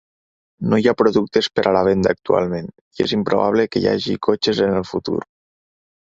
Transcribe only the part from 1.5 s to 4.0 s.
per a la venda actualment, i és improbable que hi